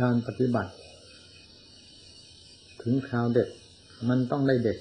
[0.00, 0.72] การปฏิบัติ
[2.82, 3.48] ถึงคราวเด็ด
[4.08, 4.78] มันต้องได้เด็ด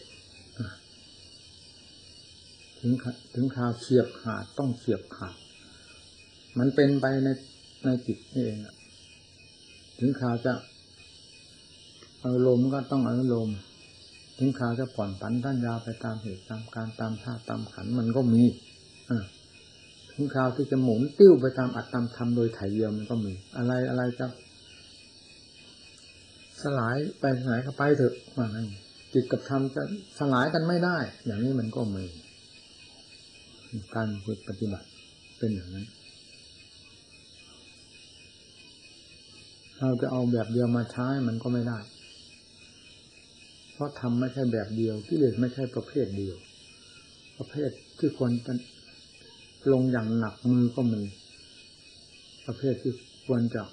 [2.79, 2.91] ถึง
[3.33, 5.35] ถึงคราวเฉียบขาดต้องเฉียบขาด
[6.59, 7.27] มันเป็นไปใน
[7.85, 8.59] ในจิตนี่เอง
[9.99, 10.53] ถึงคราวจะ
[12.25, 13.57] อารมณ์ก็ต้องอารมณ์
[14.37, 18.43] ถึงคราวจะผ่อนผันท่านยาวไปตามเหตุตามการตามธาตุตามขันมันก็มี
[19.09, 19.11] อ
[20.11, 24.25] ถึงคราวที่จะหมุนติ้วไปตามอัตตามธรรมโดยไถ่เยียมมันก็มี อะไรอะไรจะ
[26.65, 28.57] สลายไปไหนก็ไปเถอะว่าไง
[29.13, 29.83] จิตกับธรรมจะ
[30.19, 32.05] สลายกันไม่ได้ อย่างนี้มันก็มี
[33.95, 34.87] การฝึกปฏิบัติ
[35.37, 35.87] เป็นอย่างนั้น
[39.79, 41.79] เราจะเอาแบบเดียวมาใช้มันก็ไม่ได้
[43.73, 46.37] เพราะทำไม่ใช่แบบเดียวกิเลสไม่ใช่ประเภทเดียว
[47.37, 48.53] ประเภทที่ควรจะ
[49.73, 51.01] ลงอย่างหนักมือก็มี
[52.45, 52.93] ประเภทที่
[53.27, 53.63] ควรจะ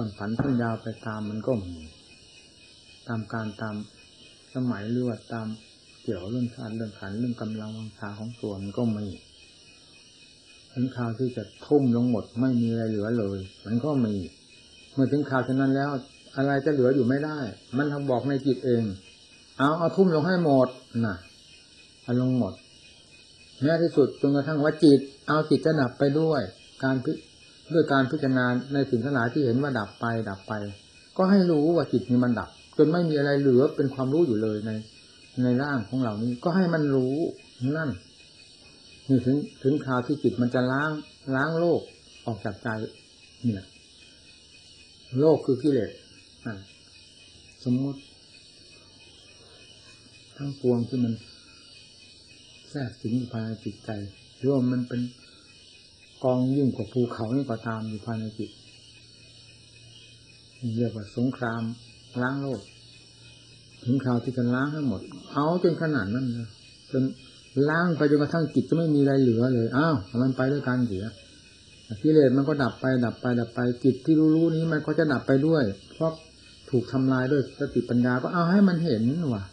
[0.00, 1.76] อนผันพันยาวไปตามมันก็มี
[3.08, 3.74] ตามการตาม
[4.54, 5.46] สมัยหรือว่าตาม
[6.02, 9.06] เกี่ยวเรื่องชาติเรื่องขันเรื่องกำลังวังชาของตัวมันก็มี
[10.72, 14.14] ถึงคราวที่จะทุ่มลงหมดไม่มีอะไรเหลือเลย มันก็มี
[14.92, 15.90] เมื่อถึงคราวฉะนั้นแล้ว
[16.36, 17.38] อะไรจะเหลืออยู่ไม่ได้
[17.76, 18.84] มันทำบอกในจิตเอง
[19.58, 20.68] เอาเอาทุ่มลงให้หมด
[21.06, 21.16] น่ะ
[22.02, 22.54] เอาลงหมด
[23.62, 26.42] แม้ที่สุดจนกระทั่งว่าจิต เอาจิตจะดับไปด้วย
[26.84, 27.12] การพิ
[27.72, 30.52] ด้วยการพิจารณาในสิ่งทั้งหลายที่เห็นว่าดับไปดับไป
[31.16, 34.70] ก็ให้รู้ว่าจิตนี้มันดับ จนไม่มีอะไรเหลือเป็นความรู้อยู่เลยใน
[35.44, 37.16] ในร่างของเหล่านี้ ก็ให้มันรู้
[37.76, 37.90] นั่น
[39.08, 40.90] นี่ถึงถึงคราวที่จิตมันจะล้าง
[41.34, 41.80] ล้างโลก
[42.26, 42.68] ออกจากใจ
[43.42, 43.66] เนี่ย
[45.20, 45.90] โลกคือกิเลส
[47.64, 48.00] สมมติ
[50.36, 51.12] ทั้งปวงที่มัน
[52.70, 53.90] แทรกสิงภายในจิตใจ
[54.36, 55.00] หรือว่ามันเป็น
[56.24, 58.50] กองยิ่งกว่าภูเขานี่ก็ตามอยู่ภายในจิต
[60.76, 61.62] เรียกว่าสงคราม
[62.22, 62.60] ล้างโลก
[63.84, 65.00] ถึงคราวที่จะล้างให้งหมด
[65.32, 66.48] เอาจนขนาดนั้นเลย
[66.92, 67.02] จน
[67.68, 71.06] ล้างไปจนกระทั่งจิตจะไม่มีอะไรเหลือเลยอ้าวมันไปด้วยกันเสีย
[72.02, 76.12] กิเลสมันก็ดับไปดับไปดับไปจิตที่รู้ๆนี้มันก็จะดับไปด้วย เพราะ
[76.70, 79.02] ถูกทำลายด้วยสติปัญญาก็เอาให้มันเห็น
[79.34, 79.44] ว่า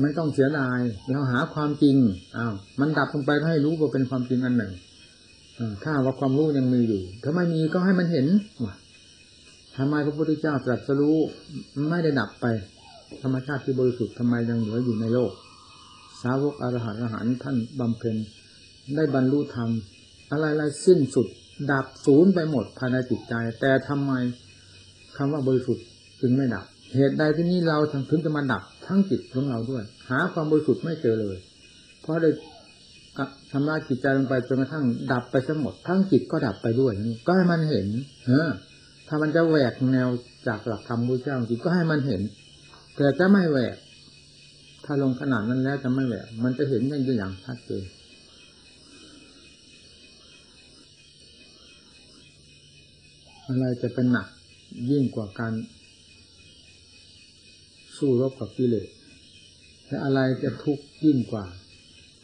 [0.00, 0.78] ไม่ต้องเสียดาย
[1.10, 1.96] เราหาความจริง
[2.36, 4.72] อ้าวมันดับลงไปให้รู้ว่าเป็นความจริงอันหนึ่ง
[5.82, 8.26] ถ้าว่าความรู้ยังมีอยู่ ถ้าไม่มีก็ให้มันเห็น
[9.76, 11.16] ทำไมพระพุทธเจ้าตรัสรู้
[11.90, 12.46] ไม่ได้ดับไป
[13.22, 15.32] ธรรมชาติที่บริสุทธิ์ทำไมยังเหลืออยู่ในโลก
[16.22, 18.16] สาวกอรหันต์อรหันต์ท่านบำเพ็ญ
[18.96, 19.70] ได้บรรลุธรรม
[20.30, 21.26] อะไรๆสิ้นสุด
[21.72, 24.12] ดับศูนย์ไปหมดภายในจิตใจ แต่ทำไม
[25.16, 25.84] คำว่าบริสุทธิ์
[26.20, 27.78] จึงไม่ดับ เหตุใดที่นี้เรา
[28.10, 31.36] ถึงจะมาดับทั้งจิตของเราด้วย หาความบริสุทธิ์ไม่เจอเลย
[32.00, 32.30] เพราะได้
[33.52, 37.86] ทำลายจิตใจลงไปจนกระทั่งดับไปทั้งหมดทั้งจิตก็ดับไปด้วยนี่ก็ให้มันเห็น
[38.26, 38.50] เออ
[39.08, 40.08] ถ้ามันจะแหวกแนว
[40.46, 42.22] จากหลักธรรมพระเจ้าจริงก็ให้มันเห็น
[42.96, 43.76] แต่จะไม่แหวก
[44.84, 47.84] ถ้าลงขนาดนั้นแล้วจะไม่แหวก มันจะเห็นได้อย่างชัดเจน
[53.46, 54.26] อะไรจะเป็นหนัก
[54.90, 55.52] ยิ่งกว่าการ
[57.96, 58.88] สู้รบกับกิเลส
[59.86, 61.44] และอะไรจะทุกข์ยิ่งกว่า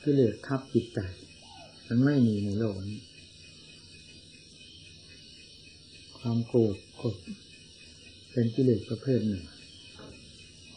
[0.06, 1.00] กิเลสทับจิตใจ
[1.89, 3.00] มันไม่มีในโลกนี้
[6.19, 7.09] ความโกรธก็
[8.33, 9.45] เป็นกิเลสประเภทหนึ่ง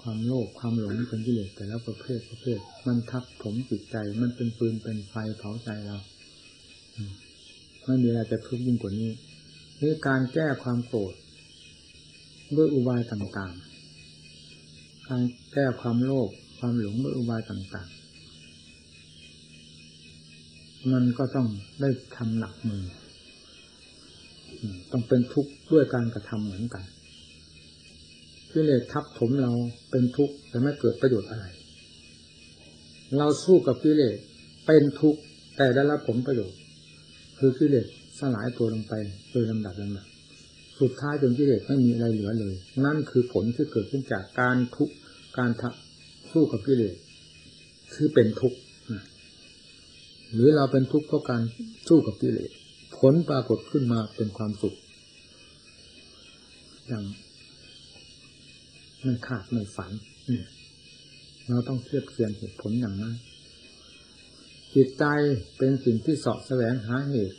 [0.01, 5.97] ความโลภความหลงเป็นกิเลสแต่ละประเภทประเภท มันทับผมจิตใจ มันเป็นปืนเป็นไฟเผาใจเรา
[7.85, 9.11] ไม่มีอะไรจะทุกข์ยิ่งกว่านี้
[9.81, 11.13] นี่การแก้ความโกรธ
[12.55, 15.21] ด้วยอุบายต่างๆ การ
[15.53, 16.29] แก้ความโลภ
[16.59, 17.98] ความหลงด้วยอุบายต่างๆ
[20.93, 21.47] มันก็ต้อง
[21.81, 22.83] ได้ทำหนักมือ
[24.91, 26.83] ต้องเป็นทุกข์ด้วยการกระทำเหมือนกัน
[28.51, 29.51] กิเลสทับถมเรา
[29.91, 31.45] เป็นทุกข์แต่ไม่เกิดประโยชน์อะไร
[33.17, 34.15] เราสู้กับกิเลส
[34.65, 35.19] เป็นทุกข์
[35.57, 36.59] แต่ได้รับผลประโยชน์
[37.39, 37.85] คือกิเลส
[38.19, 38.93] สลายตัวลงไป
[39.31, 40.07] โดยลำดับลำดับ
[40.79, 42.55] สุดท้ายจนกิเลสไม่มีอะไรเหลือเลย
[42.85, 44.93] นั่นคือผลที่เกิดขึ้นจากการทุกข์
[45.37, 45.51] การ
[46.31, 46.95] สู้กับกิเลส
[47.93, 48.57] คือเป็นทุกข์
[50.33, 51.41] หรือเราเป็นทุกข์เพราะการ
[51.87, 52.51] สู้กับกิเลส
[52.97, 54.75] ผลปรากฏขึ้นมาเป็นความสุข
[56.87, 57.03] อย่าง
[59.01, 59.91] ไม่ขาดไม่ฝัน
[61.47, 63.13] เราต้องเทียบเทียนเหตุผลอย่างนั้น
[64.75, 65.05] จิตใจ
[65.57, 67.37] เป็นสิ่งที่สาะแสวงหาเหตุ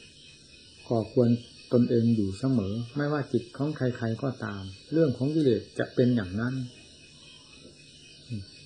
[0.88, 1.28] ก่อควร
[1.72, 6.54] ตนเองอยู่เสมอ ไม่ว่าจิตของใครๆก็ตาม เรื่องของกิเลสจะเป็นอย่างนั้น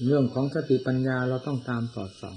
[0.07, 2.37] เรื่องของสติปัญญาเราต้องตามสอดส่อง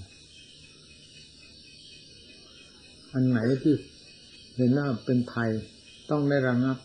[3.18, 3.76] อันไหนที่
[4.56, 5.50] เห็นว่าเป็นภัย
[6.10, 6.78] ต้องได้ระงับ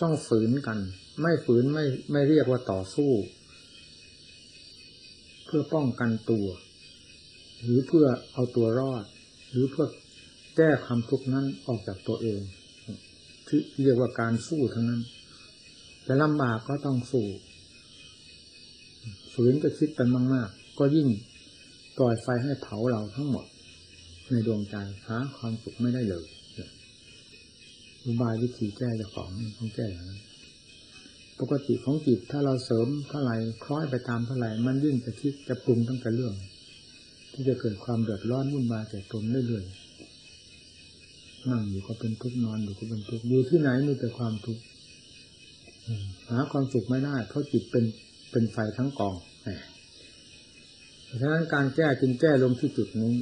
[0.00, 0.78] ต้องฝืนกัน
[1.20, 3.10] ไม่ฝืนไม่ไม่เรียกว่าต่อสู้
[5.44, 6.46] เพื่อป้องกันตัว
[7.62, 9.04] หรือเพื่อเอาตัวรอด
[9.50, 9.86] หรือเพื่อ
[10.56, 12.40] แก้ความทุกข์นั้นออกจากตัวเอง
[13.46, 15.02] ที่เรียกว่าการสู้ทั้งนั้น
[16.04, 17.26] แต่ลำบากก็ต้องสู้
[19.34, 21.08] ฝืนจะคิดกันมากๆก็ยิ่ง
[21.98, 23.44] ปล่อยไฟให้เผาเราทั้งหมด
[24.30, 24.76] ในดวงใจ
[25.08, 26.26] หาความสุขไม่ได้เลย
[28.04, 29.28] อุบายวิธีแก้จ้าของ
[29.58, 30.20] ต้องแก้อย่างนั้น
[31.40, 36.34] ปกติของจิตถ้าเราเสริมเท่าไหร่คล้อยไปตามเท่าไหร่มันยิ่งจะคิดจะปรุงตั้งแต่เรื่อง
[37.32, 44.62] ที่จะเกิดความเดือดร้อนวุ่นวายแก่ตนเรื่อยๆนั่งอยู่ก็เป็นทุกข์นอนอยู่ก็เป็นทุกข์อยู่ที่ไหนมีแต่ความทุกข์
[46.30, 47.84] หาความสุขไม่ได้เพราะจิตเป็น
[48.30, 49.14] เป็นไฟทั้งกอง
[51.04, 53.12] เพราะฉะนั้นการแก้จึงแก้ลงที่จุดนี้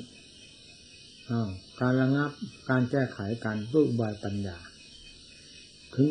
[1.80, 2.30] การระงับ
[2.70, 4.58] การแก้ไขการด้วยอุบายปัญญา
[5.94, 6.06] ถึง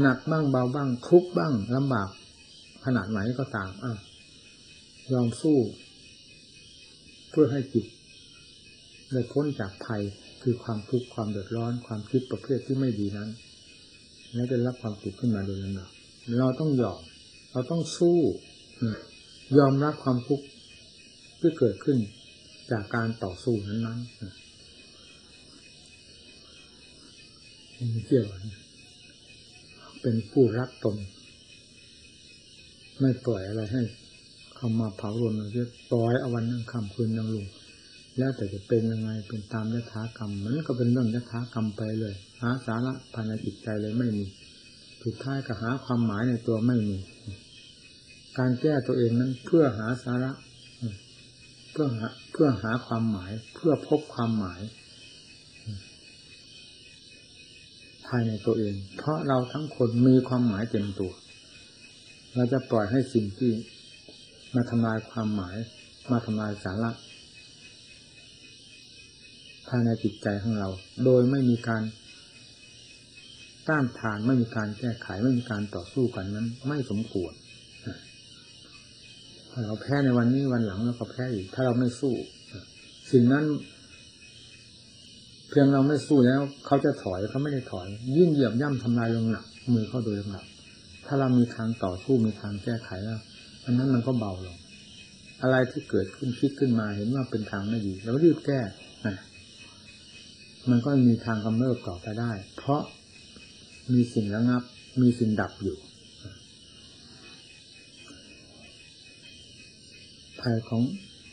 [0.00, 2.08] หนักบ้างเบาบ้างทุกบ้างลำบาก
[2.84, 3.92] ขนาดไหนก็ตามอะ
[5.12, 5.58] ยอมสู้
[7.30, 7.86] เพื่อให้จิต
[9.12, 10.02] ได้พ้นจากภัย
[10.42, 13.28] คือความทุกข์ความเดือดร้อน ความคิดประเภทที่ไม่ดีนั้น
[14.34, 15.88] แล้วจะรับความสุขขึ้นมาโดยลำดับ
[16.38, 17.00] เราต้องยอม
[17.52, 18.18] เราต้องสู้
[19.58, 20.44] ยอมรับความทุกข์
[21.40, 21.98] ที่เกิดขึ้น
[22.70, 24.39] จากการต่อสู้นั้นๆ
[27.80, 28.26] มีเกี่ยว
[30.02, 30.96] เป็นผู้รักตน
[33.00, 33.82] ไม่ปล่อยอะไรให้
[34.56, 37.46] เข้ามาเผารนเราจะปล่อยเอาวันนั่งคำคืนยังลุง
[38.18, 44.24] แล้วแต่จะเป็นยังไงเป็นตามยถากรรม มันก็เป็นเรื่องยถากรรมไปเลย หาสาระภายในจิตใจเลยไม่มี
[45.04, 46.96] สุดท้ายก็หาความหมายในตัวไม่มี
[48.38, 50.32] การแก้ตัวเองนั้นเพื่อหาสาระ
[51.72, 54.60] เพื่อหาเพื่อหาความหมาย เพื่อพบความหมาย
[58.10, 61.12] ภายในตัวเอง เพราะเราทั้งคนมีความหมายเต็มตัว
[62.34, 63.52] เราจะปล่อยให้สิ่งที่
[64.54, 65.56] มาทำลายความหมาย
[66.12, 66.90] มาทำลายสาระ
[69.68, 70.68] ภายในจิตใจของเรา
[71.04, 71.82] โดยไม่มีการ
[73.68, 77.32] ต้านทานไม่มีการแก้ไขไม่มีการต่อสู้กันนั้น ไม่สมควร
[79.66, 82.14] เราแพ้ในวันนี้วันหลังเราก็แพ้อีก ถ้าเราไม่สู้
[83.12, 83.44] สิ่งนั้น
[85.50, 87.86] เพียงเราไม่สู้แล้ว เขาจะถอยเขาไม่ได้ถอย
[88.16, 89.44] ยิ่งเหยียบย่ำทำลายลงหนัก
[89.74, 90.44] มือเขาโดยหนัก
[91.06, 93.20] ถ้าเรามีทางต่อสู้มีทางแก้ไขแล้ว
[93.64, 94.56] อันนั้นมันก็เบาลง
[95.42, 98.60] อะไรที่เกิดขึ้นคิดขึ้นมาเห็นว่าเป็นทางไม่ดีเรารีบแก้
[100.70, 102.82] มันก็มีทางกำเริบต่อไปได้ เพราะ
[103.92, 104.62] มีสิ่งระงับ
[105.02, 105.76] มีสิ่งดับอยู่
[110.40, 110.82] ภัยของ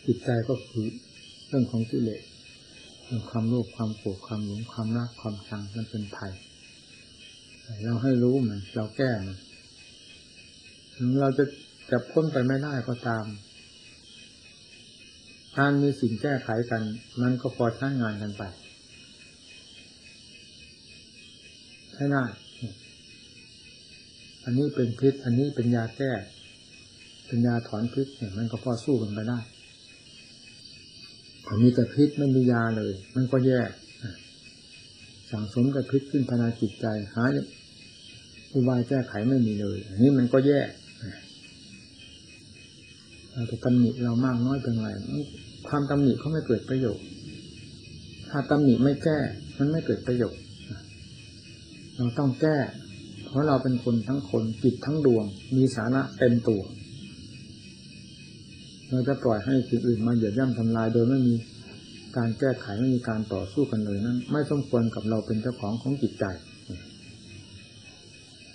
[0.06, 0.88] จิตใจก็คือ
[1.48, 2.24] เรื่องของกิเลส
[3.30, 6.32] ความโลภความโกรธความหลงความรักความชังมันเป็นภัย
[7.84, 9.38] เราให้รู้มันเราแก้มัน
[10.96, 11.46] ถึงเราจะ
[11.92, 13.26] จะพ้นไปไม่ได้ก็ตาม
[15.58, 16.82] การมีสิ่งแก้ไขกัน
[17.22, 18.44] มันก็พอใช้งานกันไป
[21.92, 22.24] ใช้ได้
[24.44, 26.12] อันนี้เป็นพิษ อันนี้เป็นยาแก้
[27.28, 29.40] เป็นยาถอนพิษเนี่ยมันก็พอสู้กันไปได้
[31.48, 33.62] ถ้ามีแต่พิษไม่มียาเลย มันก็แย่
[35.32, 36.86] สั่งสมกับพิษขึ้นภายในจิตใจ
[37.16, 37.24] หา
[38.54, 40.62] อุบายแก้ไขไม่มีเลย อันนี้มันก็แย่
[43.34, 44.90] เราจะตำหนิเรามากน้อยเป็นไร
[45.68, 47.06] ความตำหนิเขาไม่เกิดประโยชน์
[48.30, 49.18] ถ้าตำหนิไม่แก้
[49.58, 50.42] มันไม่เกิดประโยชน์
[51.96, 52.58] เราต้องแก้
[53.26, 55.26] เพราะเราเป็นคนทั้งคนจิตทั้งดวง
[55.56, 56.62] มีสาระเต็มตัว
[58.90, 61.36] เราจะปล่อยให้สิ่งอื่นมาเหยียบย่ำทำลายโดยไม่มี
[62.18, 66.26] การแก้ไขไม่มีการต่อสู้กันเลยนั้นไม่สมควรกับเราเป็นเจ้าของของจิตใจ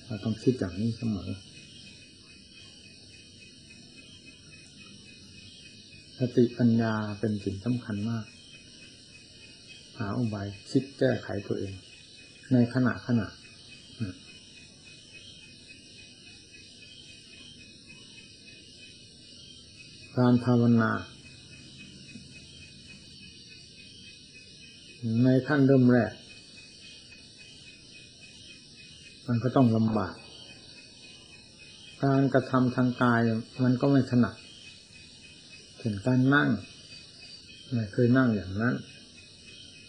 [0.07, 1.29] เราต้องคิดอย่างนี้เสมอ
[6.19, 8.25] สติปัญญาเป็นสิ่งสำคัญมาก
[9.99, 11.75] หาอุบายคิดแก้ไขตัวเอง
[12.53, 13.27] ในขณะขณะ
[20.19, 20.90] การภาวนา
[25.25, 26.12] ในขั้นเริ่มแรก
[29.26, 30.14] มันก็ต้องลำบาก
[32.04, 33.21] การกระทำทางกาย
[33.64, 34.35] มันก็ไม่ถนัด
[35.83, 36.49] ถึงการนั่ง
[37.73, 38.75] ไม่เคยนั่งอย่างนั้น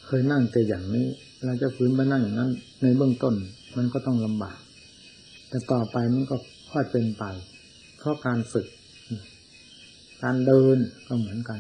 [0.06, 1.08] เคยนั่งแต่อย่างนี้
[1.46, 2.52] เราจะฝืนไปนั่งอย่างนั้น
[2.82, 3.36] ในเบื้องต้น
[3.78, 4.58] มันก็ต้องลำบาก
[5.50, 6.36] แต่ต่อไปมันก็
[6.72, 7.24] ค่อยเป็นไป
[7.98, 8.68] เพราะการฝึก
[10.24, 10.78] การเดิน
[11.08, 11.60] ก็เหมือนกัน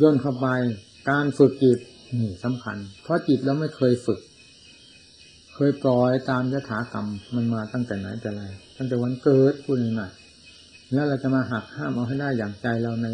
[0.00, 0.46] ย่นเข้าไป
[1.10, 1.78] การฝึกจิต
[2.18, 4.20] นี่สำคัญ เพราะจิตเราไม่เคยฝึก
[5.54, 8.42] เคยปล่อยตามยถากรรมมันมาตั้งแต่ไหนแต่ไร
[8.76, 13.08] ตั้งแต่วันเกิดพูดง่ายๆแล้วเราจะมาหักห้ามเอาให้ได้อย่างใจเราใน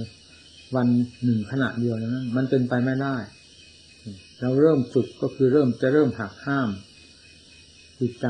[0.77, 0.87] วัน
[1.25, 3.17] หนึ่งขณะเดียวนั้นมันเป็นไปไม่ได้
[4.41, 6.69] เราเริ่มจุดก็คือเริ่มจะเริ่มหักห้าม
[8.01, 8.27] จิตใจ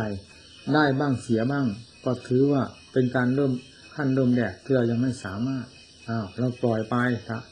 [0.74, 1.66] ได้บ้างเสียบ้าง
[2.04, 3.52] ก็ถือว่าเป็นการเริ่ม
[3.94, 5.66] ขั้นเริ่มแรกที่เรายังไม่สามารถ
[6.08, 6.96] อ้าวเราปล่อยไป
[7.28, 7.42] ครับ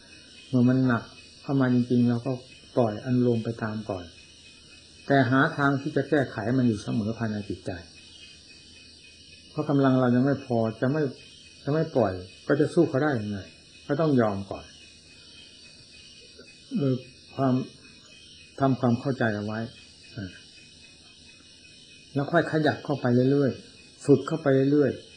[0.48, 1.02] เมื่อมันหนัก
[1.42, 2.32] เข้ามาจริงๆเราก็
[2.76, 4.04] ปล่อยอันลมไปตามก่อน
[5.06, 7.70] แต่หาทางที่จะแก้ไขมันอยู่เสมอภายในจิตใจ
[9.50, 11.02] เพราะกำลังเรายังไม่พอจะไม่
[11.64, 12.12] จะไม่ปล่อย
[12.48, 13.38] ก็จะสู้เขาได้ยังไง
[13.86, 14.64] ก็ต้องยอมก่อน
[16.78, 16.94] โดย
[17.36, 17.54] ความ
[18.60, 19.60] ทำความเข้าใจเอาไว้
[22.14, 25.11] แล้วค่อยขยับเข้าไปเรื่อยๆฝึกเข้าไปเรื่อยๆ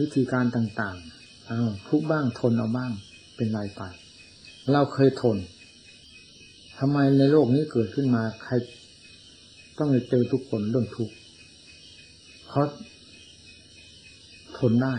[0.00, 2.92] วิธีการต่างๆเอาทุกบ้างทนเอาบ้าง
[3.36, 3.82] เป็นไรไป
[4.72, 5.36] เราเคยทน
[6.78, 8.54] ทำไมในโลกนี้เกิดขึ้นมา ใคร
[9.78, 11.14] ต้องเจอทุกคนเรื่องทุกข์
[12.46, 12.66] เพราะ
[14.58, 14.94] ทนได้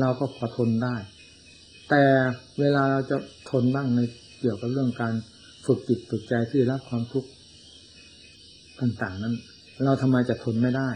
[0.00, 0.96] เราก็พอทนได้
[1.90, 2.02] แต่
[2.60, 3.16] เวลาเราจะ
[3.50, 4.00] ทนบ้างใน
[4.40, 5.14] เกี่ยวกับเรื่องการ
[5.66, 7.28] ฝึกจิตฝึกใจที่รับความทุกข์
[8.80, 9.34] ต่างๆนั้น
[9.84, 10.88] เราทำไมจะทนไม่ได้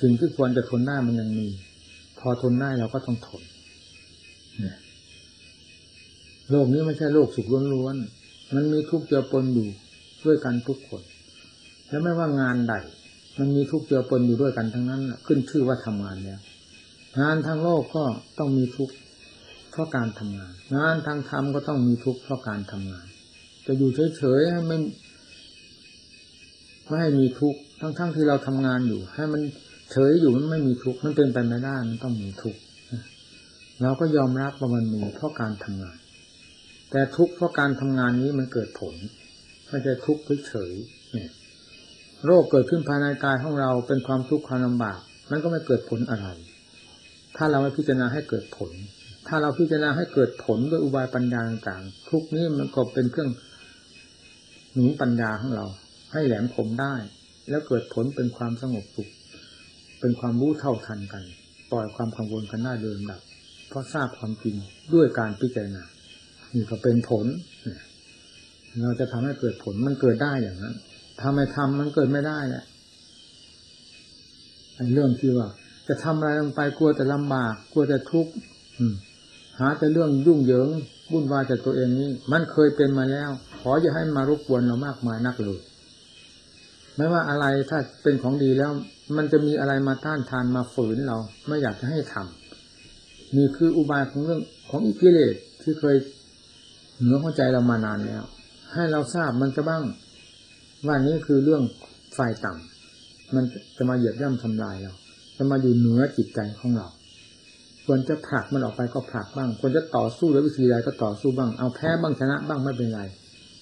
[0.00, 1.48] สิ่งที่ควรจะทนได้มันยังมี
[2.20, 3.42] พอทนได้เราก็ต้องทน
[6.50, 9.68] โลกนี้ไม่ใช่โลกสุขล้วนๆ มันมีทุกข์เจือปนอยู่
[10.24, 11.02] ด้วยกันทุกคน
[11.88, 12.74] แล้วไม่ว่างานใด
[13.38, 16.40] มันมีทุกข์เจือปนอยู่ด้วยกันทั้งนั้นขึ้นชื่อว่าทำงานแล้ว
[17.20, 18.04] งานทางโลกก็
[18.38, 18.94] ต้องมีทุกข์
[19.70, 23.06] เพราะการทำงาน งานทางธรรมก็ต้องมีทุกข์เพราะการทำงาน
[23.66, 24.78] จะอยู่เฉยๆให้ไม่
[26.86, 29.42] ไม่ให้มีทุกข์ทั้งๆที่เราทำงานอยู่ ให้มัน
[29.90, 32.60] เฉยอยู่มันไม่มีทุกข์มันเป็นไปไม่ได้มันต้องมีทุกข์
[33.82, 35.98] เราก็ยอมรับว่ามันมีเพราะการทำงาน
[36.90, 38.94] แต่ทุกข์เพราะการทำงานนี้มันเกิดผล
[39.68, 44.98] ไม่ใช่ทุกข์เฉยๆโรคเกิดขึ้นภายในกายของเราเป็นความทุกข์ความลำบาก
[45.30, 46.28] มันก็ไม่เกิดผลอะไร
[47.36, 48.70] ถ้าเราไม่พิจารณาให้เกิดผล
[49.26, 53.30] ถ้าเราพิจารณาให้เกิดผลด้วยอุบายปัญญาต่างๆทุกนี้มันก็เป็นเครื่อง
[54.72, 55.66] หนุนปัญญาของเรา
[56.12, 56.94] ให้แหลมคมได้
[57.48, 59.10] แล้วเกิดผลเป็นความสงบสุข
[60.00, 61.22] เป็นความรู้เท่าทันกัน
[61.72, 63.20] ปล่อยความกังวลกันได้เดิมดับ
[63.68, 64.56] เพราะทราบความจริง
[64.94, 65.82] ด้วยการพิจารณา
[66.54, 67.26] นี่ก็เป็นผล
[68.82, 70.74] เราจะทำให้เกิดผลมันเกิดได้อย่างนั้น
[71.20, 72.64] ทำไมทำมันเกิดไม่ได้แหละ
[74.94, 75.48] เรื่องที่ว่า
[75.88, 78.32] จะทำอะไรลงไปกลัวแต่ลำบากกลัวแต่ทุกข์
[79.60, 80.68] หาแต่เรื่องยุ่งเหยิง
[81.12, 83.30] วุ่นวายจากตัวเองนี้ มันเคยเป็นมาแล้ว
[83.60, 85.60] ขออย่าให้มารบกวนเรามากมายนักเลย
[86.96, 88.70] ไม่ว่าอะไรถ้าเป็นของดีแล้ว
[89.16, 94.40] มันจะมีอะไรมาต้านทานมาฝืนเรา ไม่อยากจะให้ทำนี่คืออุบายของเรื่อง
[94.70, 95.96] ของอิกิเลสที่เคย
[96.98, 98.22] เหนือเข้าใจเรามานานแล้ว
[98.74, 99.82] ให้เราทราบมันจะบ้าง
[100.86, 101.62] ว่านี้คือเรื่อง
[102.14, 103.44] ไฟต่ำมัน
[103.76, 104.92] จะมาเหยียบย่ำทำลายเรา
[105.36, 106.88] จะมาอยู่เหนือจิตใจของเรา
[107.86, 113.00] ควรจะผลักมันออกไปก็ผลักบ้างควรจะต่อสู้ด้วยวิธีใดก็ต่อสู้บ้าง เอาแพ้บ้างชนะบ้างไม่เป็นไร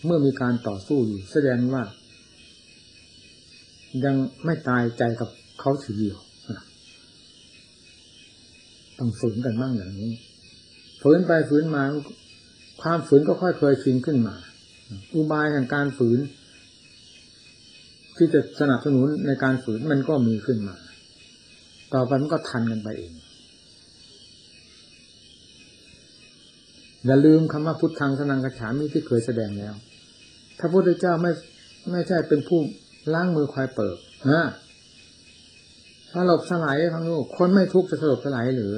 [0.04, 1.82] เมื่อมีการต่อสู้อยู่ แสดงว่า
[4.04, 5.28] ยังไม่ตายใจกับ
[5.60, 6.18] เขาทีเดียว
[8.98, 10.12] ต้องฝืนกันบ้างอย่างนี้
[11.02, 11.82] ฝืนไปฝืนมา
[12.82, 14.34] ความฝืนก็ค่อยเคยชินขึ้นมา
[15.14, 16.18] อุบายแห่งการฝืน
[18.16, 20.76] ที่จะสนับสนุนในการฝืนมันก็มีขึ้นมา
[21.94, 23.12] ต่อไปมันก็ทันกันไปเอง
[27.06, 29.74] อย่าลืมคำว่าพุทธังสนังกระฉามิที่เคยแสดงแล้ว
[30.58, 31.32] ถ้าพระพุทธเจ้าไม่
[31.90, 32.60] ไม่ใช่เป็นผู้
[33.12, 33.96] ล้างมือควายเปิด
[34.30, 34.42] ฮะ
[36.12, 38.76] สลบสลายทั้งโลกคนไม่ทุกข์จะสลบสลายหรือ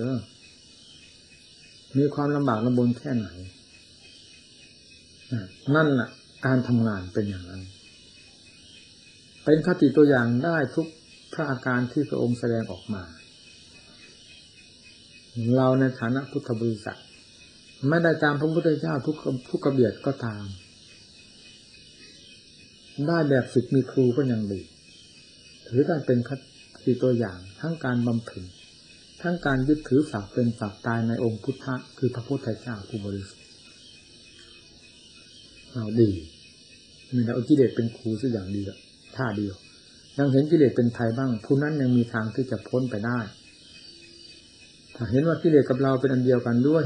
[1.98, 3.28] มีความลำบากลำบนแค่ไหน
[5.74, 6.08] นั่นแหละ
[6.46, 7.62] การทำงานเป็นอย่างนั้น
[9.44, 10.86] เป็นคติตัวอย่างได้ทุก
[11.32, 13.02] พระอาการที่พระองค์แสดงออกมา
[15.56, 16.98] เราในฐานะพุทธบริษัท
[17.88, 19.16] ไม่ได้ตามพระพุทธเจ้าทุก
[19.50, 20.44] ทุกกระเบียดก็ตาม
[23.08, 24.60] ได้แบบสิทธิ์มีครูก็ยังดี
[25.68, 28.44] ถือได้เป็นคติตัวอย่างทั้งการบำเพ็ญ
[29.22, 33.46] ทั้งการยึดถือฝากเป็นฝากตายในองค์พุทธะคือพระพุทธเจ้าผู้บริสุทธิ์
[35.72, 36.10] เราดี
[37.14, 38.78] มีแต่อกิเลสเป็นครูสักอย่างดีอะ
[39.16, 39.54] ท่าเดียว
[40.18, 43.18] ยังเห็นกิเลสเป็นไทยบ้าง ผู้นั้นยังมีทางที่จะพ้นไปได้
[44.96, 46.84] ถ้าเห็นว่ากิเลสกับเราเป็นอันเดียวกันด้วย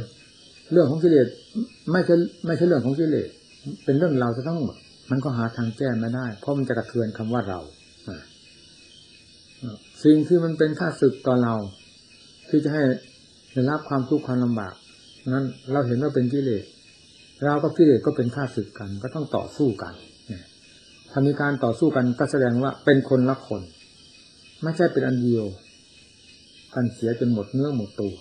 [0.72, 1.26] เรื่องของกิเลส
[1.92, 2.14] ไม่ใช่
[2.46, 3.28] ไม่ใช่เรื่องของกิเลส
[3.84, 4.76] เป็นเรื่องเราจะต้องหมด
[5.10, 7.60] มันก็หาทางแก้ไม่ได้ เพราะมันจะกระเทือนคำว่าเรา
[10.04, 11.54] สิ่งที่มันเป็นค่าศึกต่อเรา
[12.48, 12.82] ที่จะให้
[13.52, 14.74] ได้รับความทุกข์ความลำบาก
[15.34, 16.64] นั้นเราเห็นว่าเป็นกิเลส
[17.44, 19.94] เรากับกิเลสก็เป็นค่าศึกกัน ก็ต้องต่อสู้กัน
[21.10, 23.62] ถ้ามีการต่อสู้กันก็แสดงว่าเป็นคนละคน
[24.62, 25.44] ไม่ใช่เป็นอันเดียว
[26.74, 28.14] กันเสียจนหมดเนื้อหมดตัว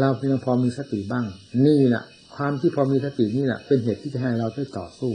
[0.00, 1.24] เราเพียงพอมีสติบ้าง
[1.66, 2.04] นี่แหละ
[2.36, 5.12] ความที่พอมีสตินี่แหละเป็นเหตุที่จะให้เราได้ต่อสู้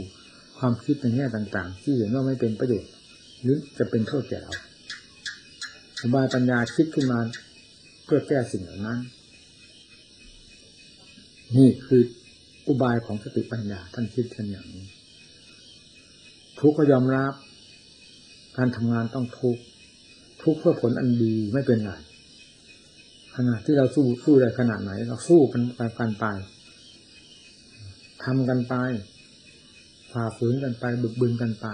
[0.58, 2.92] ความคิดในแง่ต่างๆ ที่เห็นว่าไม่เป็นประโยชน์
[3.42, 4.54] หรือจะเป็นโทษแก่เรา
[6.02, 7.20] สบายปัญญาคิดขึ้นมา
[8.06, 9.00] เพื่อแก้สิ่งเหล่านั้น
[11.58, 12.02] นี่คือ
[12.68, 14.86] อุบายของสติปัญญาท่านคิดกันอย่างนี้
[16.60, 17.34] ทุกข์ก็ยอมรับ
[18.58, 19.62] การทำงานต้องทุกข์
[20.44, 21.92] ทุกเพื่อผลอันดีไม่เป็นไร
[23.36, 26.26] ขนาดที่เราสู้สู้ได้ขนาดไหน เราสู้กันไปกันไป
[28.24, 28.74] ทำกันไป
[30.18, 31.68] ฝ่าฝืนกันไปบึกบึนกันไป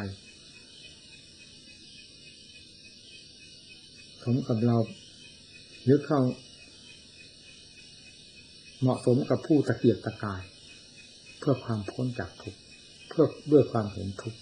[4.24, 4.78] สมกับเรา
[5.90, 6.22] ยึดเข้า
[8.82, 10.42] เหมาะสมกับผู้ตะเกียกตะกาย
[11.40, 12.60] เพื่อความพ้นจากทุกข์
[13.10, 14.40] เพื่อด้วยความเห็นทุกข์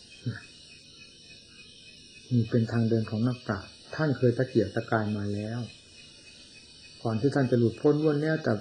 [2.31, 5.59] นี่เป็นทางเดินของนักปราชญ์ท่านเคยตะเกียกตะกายมาแล้ว
[7.03, 8.53] ก่อนที่ท่านจะหลุดพ้นวนแล้วแต่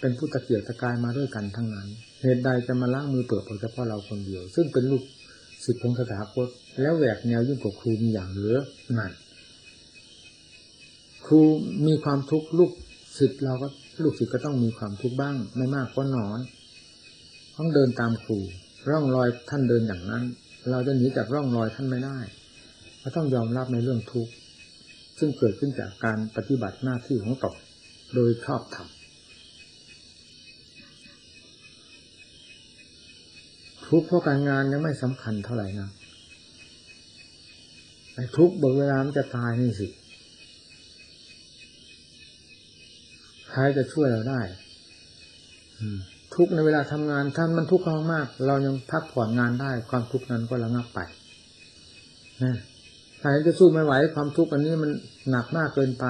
[0.00, 1.88] เป็นผู้ตะเกียกตะกายมาด้วยกันทั้งนั้น
[2.22, 5.02] เหตุใดจะมาล้างมือเปิดเผยเฉพาะเราคนเดียว ซึ่งเป็นลูก
[5.64, 6.48] ศิษย์ของสถาคต
[6.80, 8.56] แล้วแหวกแนวยิ่งกว่าครูมีอย่างเหลือ
[8.98, 9.12] นั่น
[11.26, 11.40] ครู
[11.86, 12.70] มีความทุกข์ลูก
[13.18, 13.68] ศิษย์เราก็
[14.02, 16.40] ลูกศิษย์ก็ต้องมีความทุกข์บ้าง ไม่มากก็น้อย
[17.56, 18.38] ต้องเดินตามครู
[18.88, 20.22] ร่องรอยท่านเดินอย่างนั้น
[20.70, 22.18] เราจะหนีจากร่องรอยท่านไม่ได้
[23.00, 24.32] เราต้องยอมรับในเรื่องทุกข์
[25.18, 27.56] ซึ่งเกิดขึ้นจากการปฏิบัติหน้าที่ของตน
[28.14, 28.88] โดยชอบธรรม
[33.90, 35.88] ทุกข์เพราะการงานยังไม่สำคัญเท่าไหร่นะ
[38.14, 39.88] ไอ้ทุกข์เบิกเวลามันจะตายนี่สิ
[43.50, 44.40] ใครจะช่วยเราได้
[46.34, 51.00] ทุกข์ในเวลาทำงานท่านมันทุกข์มากเรายังพักผ่อนงานได้ ความทุกข์นั้นก็ระงับไป
[52.42, 52.56] นะ
[53.20, 54.90] ใครจะสู้ไม่ไหว ความทุกข์อันนี้มัน
[55.30, 56.04] หนักมากเกินไป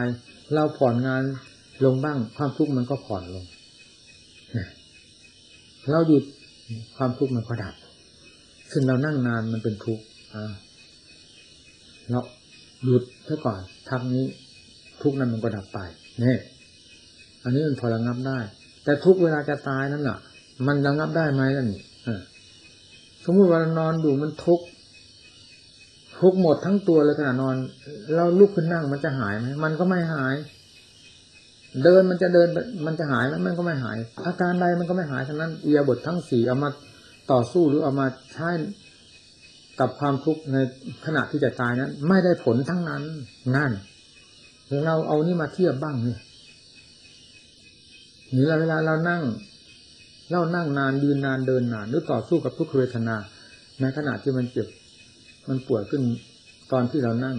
[0.55, 1.23] เราผ่อนงาน
[1.85, 3.45] ลงบ้าง ความทุกข์มันก็ผ่อนลง
[5.91, 6.25] เราหยุด
[6.97, 7.75] ความทุกข์มันก็ดับ
[8.73, 10.05] ซึ่งเรานั่งนานมันเป็นทุกข์
[12.11, 12.21] เรา
[12.85, 14.25] หยุดซะก่อนทักนี้
[15.03, 15.79] ทุกข์นั้นมันก็ดับไป
[16.21, 16.39] เนี่ย
[17.45, 18.39] อันนี้มันพอระงับได้
[18.85, 20.19] แต่ทุกเวลาจะตายนั่นแหละ
[20.67, 21.83] มันระงับได้ไหมนั่นนี่
[23.25, 24.67] สมมติว่านอนอยู่มันทุกข์
[26.21, 27.55] ทุกหมดทั้งตัวเลยขณะนอน
[28.15, 30.35] เราลุกขึ้นนั่งมันจะหายไหมมันก็ไม่หาย
[31.85, 32.49] เดินมันจะเดิน
[32.87, 36.71] มันจะหายไหมมันก็ไม่หาย อาการใดมันก็ไม่หายทั้งนั้นเอียบททั้งสี่เอามา
[37.33, 38.51] ต่อสู้หรือเอามาใช้
[39.81, 40.57] กับความทุกข์ใน
[41.07, 43.03] ขณะที่จะตายนั้น ไม่ได้ผลทั้งนั้น
[43.57, 43.73] นั่น
[44.85, 46.17] เราเอานี่มาเทียบบ้างนี่
[48.33, 49.23] หรือเวลาเรานั่ง
[50.31, 53.17] เรานั่งนานยืนนานเดินนานหรือต่อสู้กับทุกขเวทนา
[53.81, 54.69] ในขณะที่มันเจ็บ
[55.49, 56.03] มันปวดขึ้น
[56.73, 57.37] ตอนที่เรานั่ง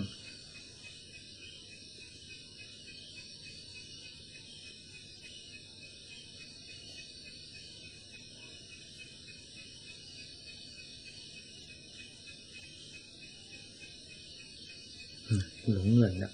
[16.12, 16.34] หลงเงินนะ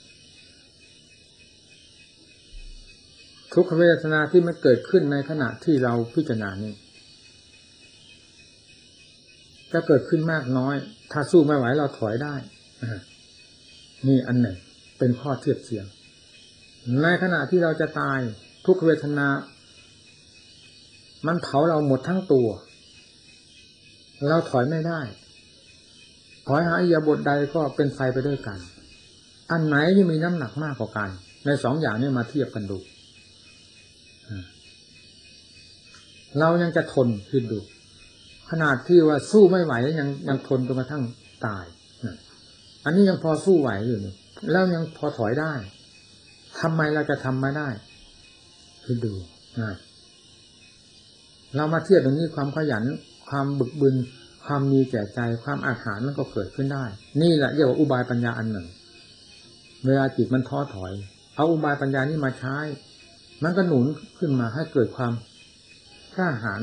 [3.53, 6.73] ทุกขเวทนาที่มันเกิดขึ้นในขณะที่เราพิจารณานี้
[9.73, 10.75] จะเกิดขึ้นมากน้อย
[11.11, 12.35] ถ้าสู้ไม่ไหวเราถอยได้
[14.07, 14.57] นี่อันหนึ่ง
[14.97, 15.85] เป็นข้อเทียบเทียง
[17.03, 18.19] ในขณะที่เราจะตาย
[18.65, 19.27] ทุกเวทนา
[21.27, 22.49] มันเผาเราหมดทั้งตัว
[24.27, 25.01] เราถอยไม่ได้
[26.47, 28.59] ถอยหาอียาบทใดก็เป็นไฟไปด้วยกัน
[29.51, 31.09] อันไหนที่มีน้ำหนักมากกว่ากัน
[31.45, 32.77] ในสองอย่างนี้มาเทียบกันดู
[36.39, 37.59] เรายังจะทนคิดดู
[38.49, 41.03] ขนาดที่ว่าสู้ไม่ไหวยังยังทนจนกระทั่ง
[41.45, 41.65] ตาย
[42.85, 43.99] อันนี้ยังพอสู้ไหวอยู่
[44.51, 45.53] แล้วยังพอถอยได้
[46.59, 47.69] ทำไมเราจะทำไม่ได้
[48.83, 49.13] คือดู
[49.61, 49.75] นะ
[51.55, 52.83] เรามาเทียบตรงนี้ความขยัน
[53.29, 53.95] ความบึกบึน
[54.45, 56.85] ความมีแก่ใจ ความอาหารมันก็เกิดขึ้นได้
[57.21, 58.67] นี่แหละเรียกว่าอุบายปัญญาอันหนึ่ง
[59.85, 60.93] เวลาจิตมันท้อถอย
[61.35, 62.57] เอาอุบายปัญญานี้มาใช้
[63.43, 63.85] มันก็หนุน
[64.17, 65.13] ขึ้นมาให้เกิดความ
[66.17, 66.61] กล้าหาญ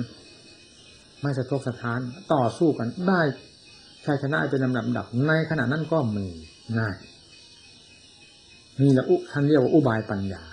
[1.23, 2.01] ไม่สะทกสะท้าน
[2.33, 3.21] ต่อสู้กันได้
[4.05, 6.27] ชัยชนะเป็นลำดับดับในขณะนั้นก็มี
[6.79, 6.97] ง่าย
[8.83, 10.45] นี่แหละอุท่านเรียกว่าอุบายปัญญา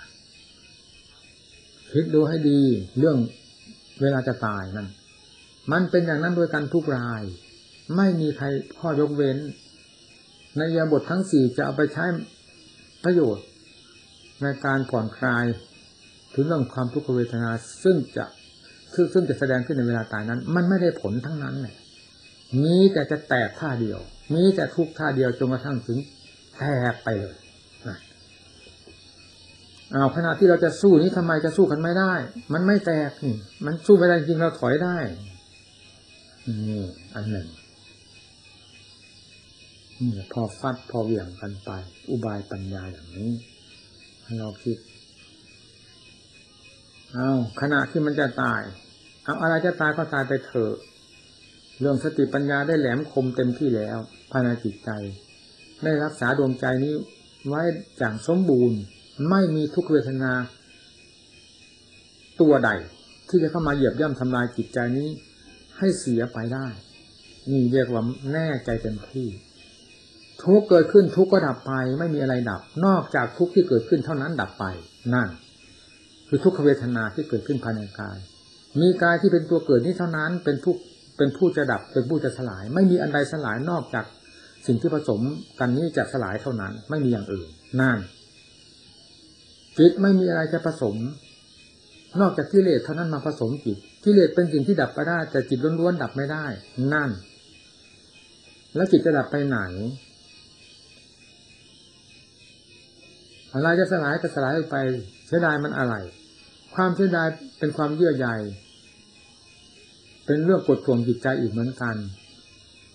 [1.90, 2.60] คิดดูให้ดี
[2.98, 3.16] เรื่อง
[4.00, 4.88] เวลาจะตายนั่น
[5.72, 7.22] มันเป็นอย่างนั้นโดยกันทุกราย
[7.96, 8.46] ไม่มีใคร
[8.78, 9.38] ข้อยกเว้น
[10.56, 12.04] ในยาบททั้งสี่จะเอาไปใช้
[13.04, 13.46] ประโยชน์
[14.42, 15.44] ในการผ่อนคลาย
[16.34, 17.50] ถึงเรื่องความทุกขเวทนา
[17.82, 18.24] ซึ่งจะ
[18.94, 21.74] ซึ่งซึ่งจะแสดงขึ้นในเวลาตายนั้น มันไม่ได้ผลทั้งนั้นเลย
[22.62, 23.98] มีแต่จะแตกท่าเดียว
[24.34, 25.98] มีแต่ทุกท่าเดียวจนกระทั่งถึง
[26.58, 27.36] แตกไปเลย
[29.92, 32.12] เอาขณะที่เราจะสู้นี้ทำไมจะสู้กันไม่ได้
[32.52, 34.96] มันไม่แตกนี่มันสู้ไม่ได้จริงเราถอยได้
[36.68, 36.84] นี่
[37.14, 37.46] อันหนึ่ง
[40.02, 41.70] นี่พอฟัดพอเหวี่ยงกันไป
[42.10, 43.30] อุบายปัญญาอย่างนี้
[44.24, 44.78] ให้เราคิด
[47.12, 48.62] เอาขณะที่มันจะตาย
[49.24, 50.74] เอาอะไรจะตายก็ตายไปเถอะ
[51.80, 53.98] เรื่องสติปัญญาได้แหลมคมเต็มที่แล้ว
[54.30, 54.90] ภายในจิตใจ
[55.84, 56.94] ได้รักษาดวงใจนี้
[57.48, 57.62] ไว้
[57.98, 58.80] อย่างสมบูรณ์
[59.30, 60.32] ไม่มีทุกเวทนา
[62.40, 62.70] ตัวใด
[63.28, 65.08] ที่จะเข้ามาเหยียบย่ำทำลายจิตใจนี้
[65.78, 66.66] ให้เสียไปได้
[67.50, 69.28] นี่เรียกว่าแน่ใจเต็มที่
[70.44, 74.64] ทุกเกิดขึ้นทุกก็ดับไป ไม่มีอะไรดับ นอกจากทุกที่เกิดขึ้นเท่านั้นดับไป
[75.14, 75.28] นั่น
[76.28, 78.18] คือทุกขเวทนาที่เกิดขึ้นภายในกาย
[78.80, 80.74] มีกายที่เป็นตัวเกิดนี้เท่านั้นเป็นผู้
[81.16, 84.04] เป็นผู้จะดับเป็นผู้จะสลาย ไม่มีอันใดสลายนอกจาก
[84.66, 85.20] สิ่งที่ผสม
[85.60, 87.48] กันนี้จะสลายเท่านั้น ไม่มีอย่างอื่น
[87.80, 87.98] นั่น
[89.78, 90.96] จิตไม่มีอะไรจะผสม
[92.20, 96.46] นอกจากกิเลสเท่านั้นมาผสมจิตกิเลสเป็นสิ่งที่ดับไปได้แต่จิตล้วนๆดับไม่ได้
[96.92, 97.10] นั่น
[98.74, 99.58] แล้วจิตจะดับไปไหน
[103.54, 104.76] อะไรจะสลายก็สลายไป
[105.26, 105.94] เสียดายมันอะไร
[106.74, 108.28] ความเสียดายเป็นความเยื่อใย
[110.26, 111.96] เป็นเรื่องกดท่วงจิตใจอีกเหมือนกัน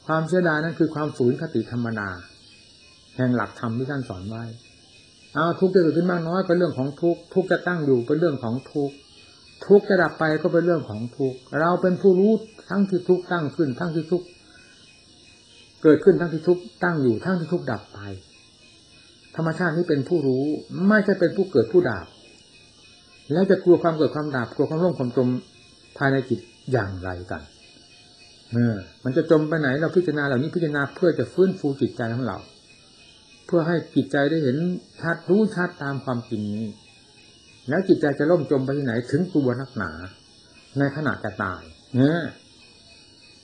[0.08, 2.08] ความเสียดายนั้นคือความฝืนคติธรรมนา
[3.16, 4.44] แห่งหลักธรรมที่ท่านสอนไว้
[5.34, 8.96] เอาทุกข์จะเกิดขึ้นมากน้อยเป็นเรื่องของทุกข์ทุกข์จะตั้งอยู่เป็นเรื่องของทุกข์
[9.68, 12.32] ทุกข์จะดับไปก็เป็นเรื่องของทุกข์เราเป็นผู้รู้
[12.70, 14.28] ทั้งที่ทุกข์ตั้งขึ้น ทั้งที่ทุกข์
[15.84, 18.00] เกิดขึ้นทั้งที่ทุกข์ตั้งอยู่ทั้งที่ทุกข์ดับไป
[19.38, 20.44] ธรรมชาตินี้เป็นผู้รู้
[20.90, 22.06] ไม่ใช่เป็นผู้เกิดผู้ดับ
[23.32, 25.28] แล้วจะกลัวความเกิดความดับกลัวความร่มความจม
[25.98, 26.40] ภายในจิต
[26.72, 27.42] อย่างไรกัน
[28.52, 32.38] เออมันจะจมไปไหนเราพิจารณาเหล่านี้พิจารณาเพื่อจะฟื้นฟูจิตใจของเรา
[33.46, 34.58] เพื่อให้จิตใจได้เห็น
[35.02, 36.68] ชัดรู้ชัดตามความจริงนี้
[37.70, 39.92] แล้วจิตใจจะล่มจมไปที่ไหนถึงตัวนักหนา
[40.80, 41.62] ในขณะจะตาย
[41.96, 42.22] เนี่ย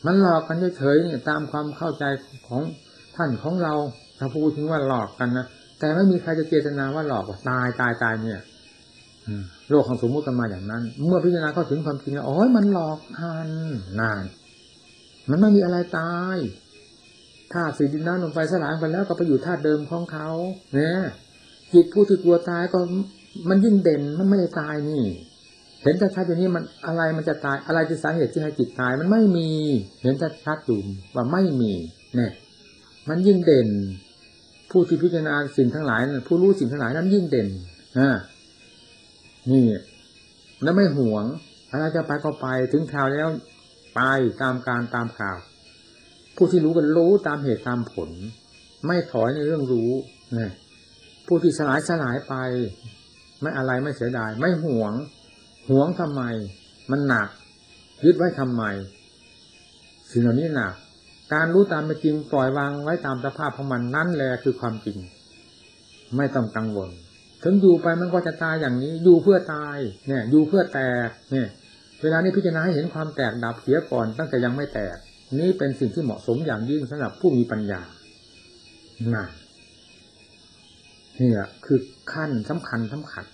[0.05, 2.03] มันหลอกกันเฉยๆเนี่ยตามความเข้าใจ
[2.47, 2.61] ของ
[3.15, 3.73] ท่านของเรา
[4.17, 5.47] ถ้าพูดถึงว่าหลอกกันนะ
[5.83, 8.39] แต่ไม่มีใครจะเจตนาว่าหลอกว่าตายตายตายเนี่ย
[9.69, 13.49] โลกของสมมุติมาอย่างนั้น เมื่อพิจารณาเข้าถึงความจริงแล้วโอ้ยมันหลอกกัน
[13.99, 14.23] นาน
[15.29, 16.37] มันไม่มีอะไรตาย
[17.53, 20.29] ธาตุสีดินน้ำลมไฟสลายไปแล้วก็ไปอยู่ธาตุเดิมของเขา
[20.73, 20.99] เนี่ย
[21.73, 22.79] จิตผู้ที่กลัวตายก็
[23.49, 25.03] มันยิ่งเด่นมันไม่ได้ตายนี่
[25.83, 29.49] เห็นชัดๆอย่างนี้มันอะไรมันจะตายอะไรที่สาเหตุที่ให้จิตตาย มันไม่มี
[30.01, 30.13] เห็น
[30.45, 30.79] ชัดๆอยู่
[31.15, 31.73] ว่าไม่มี
[32.15, 32.31] เนี่ย
[33.09, 33.69] มันยิ่งเด่น
[34.73, 37.47] ผู้ที่พิจารณาสิ่งทั้งหลายผู้รู้สิ่งทั้งหลายนั้นยิ่งเด่น
[37.99, 38.09] อ่า
[39.51, 39.65] นี่
[40.63, 41.25] แล้วไม่หวง
[41.71, 43.27] อะไรจะไปก็ไปถึงคราวแล้ว
[43.95, 44.01] ไป
[44.41, 45.37] ตามการตามข่าว
[46.35, 48.09] ผู้ที่รู้กันรู้ตามเหตุตามผล
[48.85, 49.91] ไม่ถอยในเรื่องรู้
[50.37, 50.49] นี่
[51.27, 52.33] ผู้ที่สลายสลายไป
[53.41, 54.93] ไม่อะไรไม่เสียดาย ไม่หวง
[55.69, 56.21] หวงทำไม
[56.91, 57.27] มันหนัก
[58.05, 58.63] ยึดไว้ทำไม
[60.11, 60.73] สิ่งเหล่านี้หนัก
[61.33, 64.97] การรู้ตามเป็นจริงปล่อยวางไว้ตามสภาพของมันนั่นแหละคือความจริง
[66.17, 66.89] ไม่ต้องกังวล
[67.43, 71.47] ถึงอยู่ไปมันก็จะตายอย่างนี้ อยู่เพื่อตาย เนี่ย อยู่เพื่อแตก เนี่ย
[72.01, 74.97] เวลานี้พิจารณาให้เห็นความแตกดับเสียก่อนตั้งแต่ยังไม่แตก
[75.39, 77.81] นี่เป็นสิ่งที่เหมาะสมอย่างยิ่งสำหรับผู้มีปัญญา
[79.15, 79.25] น่ะ
[81.19, 81.79] นี่แหละคือ
[82.13, 83.25] ขั้นสำคัญสำคัญ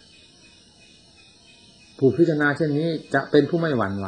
[1.98, 4.08] ผู้พิจารณาเช่นนี้จะเป็นผู้ไม่หวั่นไหว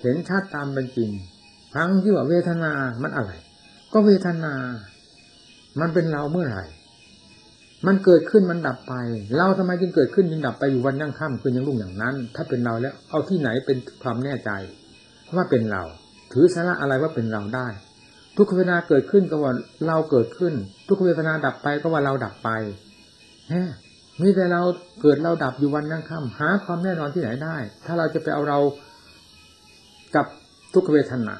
[0.00, 1.10] เห็นชัดตามเป็นจริง
[1.74, 3.32] ทั้งที่ว่าเวทนา มันอะไร
[3.92, 4.54] ก็เวทนา
[5.80, 6.64] มันเป็นเราเมื่อไหร่
[7.86, 8.94] มันเกิดขึ้นมันดับไป
[9.36, 14.50] เราทำไมจึงเกิดขึ้นจึงดับไปอยู่วันยั่งค่ำคืนยังรุ่งอย่างนั้น ถ้าเป็นเราแล้ว เอาที่ไหนเป็นความแน่ใจ
[15.36, 15.82] ว่าเป็นเรา
[16.32, 17.68] ถือสาระอะไรว่าเป็นเราได้
[18.36, 19.52] ทุกขเวทนาเกิดขึ้นก็ว่า
[19.86, 20.54] เราเกิดขึ้น
[20.88, 22.50] ทุกขเวทนาดับไปก็ว่าเราดับไป
[23.52, 23.54] ฮ
[24.22, 24.62] มีแต่เรา
[25.02, 27.56] เกิดเราดับอยู่วันยั่งค่ำหาความแน่นอนที่ไหนได้
[27.86, 28.58] ถ้าเราจะไปเอาเรา
[30.14, 30.26] กับ
[30.74, 31.34] ทุกขเวทนา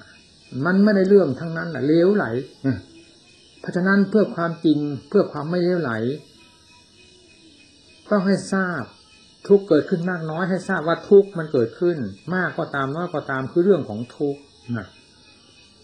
[0.65, 2.27] มันไม่ได้เรื่องทั้งนั้นแหละเลี้ยวไหล
[3.61, 5.93] เพราะฉะนั้นเพื่อความจริงเพื่อความไม่เลี้ยวไหล
[8.11, 8.83] ต้องให้ทราบ
[9.49, 11.97] ทุกเกิดขึ้นมากน้อยให้ทราบว่าทุกมันเกิดขึ้น
[12.35, 14.37] มากก็ตามน้อยก็ตามคือเรื่องของทุก
[14.77, 14.89] นะ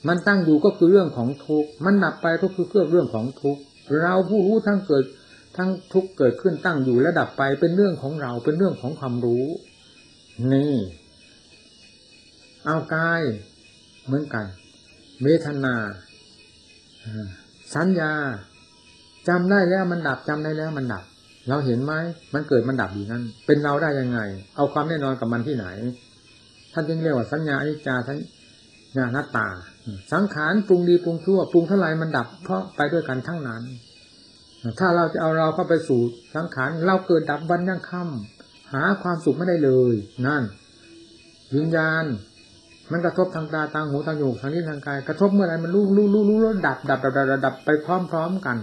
[0.09, 3.59] มันตั้งอยู่ก็คือเรื่องของทุกมันดับไปก็คือเรื่องของทุก
[4.01, 5.05] เราผู้รู้ทั้งเกิด
[5.57, 9.45] ทั้งทุกเกิดขึ้นตั้งอยู่และดับไปเป็นเรื่องของเราเป็นเรื่องของความรู้
[10.53, 10.75] นี่
[12.65, 13.23] เอากาย
[14.09, 14.47] เหมือนกัน
[15.23, 15.75] เวทนา
[17.75, 18.13] สัญญา
[19.29, 21.05] จำได้แล้วมันดับจำได้แล้วมันดับ
[21.49, 21.93] เราเห็นไหม
[22.35, 24.21] มันเกิดมันดับอยู่นั่นเป็นเราได้ยังไง
[24.57, 25.67] เอาความแน่นอนกับมันที่ไหน
[26.73, 28.19] ท่านจึงเรียกว่าสัญญาอนิจจาท่าน
[28.97, 29.49] ญาณตา
[30.13, 33.63] สังขารปรุงดีปรุงชั่วปรุงเท่าไรมันดับ เพราะไปด้วยกันทั้งนั้น
[34.79, 36.01] ถ้าเราจะเอาเราเข้าไปสู่
[36.35, 39.95] สังขารเราเกิดดับวันยังค่ำหาความสุขไม่ได้เลย
[40.27, 40.43] นั่น
[41.55, 42.05] วิญญาณ
[42.93, 48.57] มันกระทบทางตาทางหูทางจมูกทางนิ้วทางกายกระทบเมื่อไรมันรู้รู้รู้รู้แล้วดับดับดับดับดับไปพร้อม ๆกัน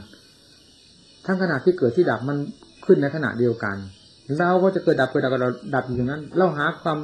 [1.25, 2.38] ทั้งขณะที่เกิดที่ดับมัน
[2.85, 3.75] ขึ้นในขณะเดียวกัน
[4.39, 6.97] เราก็จะเกิดดับเกิดดับเราดับอยู่อย่างนั้น เราหาความ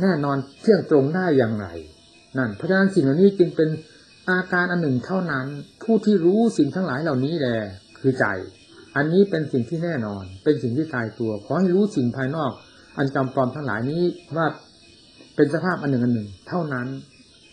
[0.00, 1.66] แน่นอนเที่ยงตรงได้อย่างไร
[2.38, 3.68] นั่น เพราะฉะนั้นสิ่งเหล่านี้จึงเป็น
[4.30, 5.46] อาการอันหนึ่งเท่านั้น
[5.82, 7.56] ผู้ที่รู้สิ่งทั้งหลายเหล่านี้แหละ
[7.98, 8.26] คือใจ
[8.96, 12.52] อันนี้เป็นสิ่งที่แน่นอน เป็นสิ่งที่ตายตัวขอให้รู้สิ่งภายนอก
[12.98, 14.02] อันจำปลอมทั้งหลายนี้
[14.36, 14.46] ว่า
[15.38, 16.86] เป็นสภาพอันหนึ่งอันหนึ่ง เท่านั้น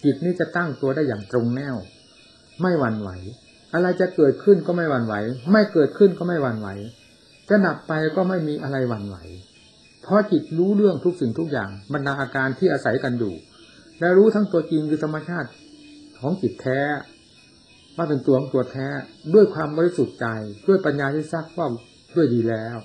[0.04, 1.76] จิตนี้จะตั้งตัวได้อย่างตรงแนว
[2.62, 3.10] ไม่หวั่นไหว
[3.74, 5.14] อะไรจะเกิดขึ้นก็ไม่หวั่นไหว
[5.52, 6.68] ไม่เกิดขึ้นก็ไม่หวั่นไหว
[7.50, 9.18] จะดับไปก็ไม่มีอะไรหวั่นไหว
[10.04, 13.34] เพราะจิตรู้เรื่องทุกสิ่งทุกอย่างบรรดาอาการที่อาศัยกันอยู่
[14.00, 15.50] และรู้ทั้งตัวจริงคือธรรมชาติ
[16.20, 16.82] ของจิตแท้
[17.96, 18.88] ว่าเป็นตัวของตัวแท้
[19.34, 20.28] ด้วยความบริสุทธิ์ใจ
[20.68, 21.68] ด้วยปัญญาที่ซักว่า
[22.16, 22.78] ด้วยดีแล้ว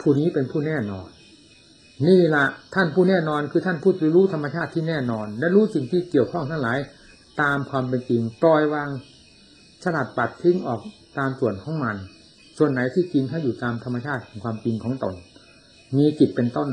[0.00, 1.08] ผู้นี้เป็นผู้แน่นอน
[2.06, 6.78] นี่ละท่านผู้แน่นอนคือท่านผู้รู้ธรรมชาติที่แน่นอน และรู้สิ่งที่เกี่ยวข้องทั้งหลาย
[7.40, 8.88] ตามความเป็นจริงปล่อยวาง
[9.82, 10.80] ฉลัดปัดทิ้งออก
[11.18, 11.96] ตามส่วนของมัน
[12.58, 15.14] ส่วนไหนที่จริงให้อยู่ตามธรรมชาติของความจริงของตน
[15.96, 16.70] มีจิตเป็นต้น